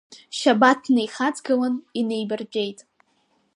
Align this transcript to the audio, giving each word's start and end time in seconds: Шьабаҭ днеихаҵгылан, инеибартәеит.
Шьабаҭ 0.37 0.79
днеихаҵгылан, 0.93 1.75
инеибартәеит. 1.99 2.79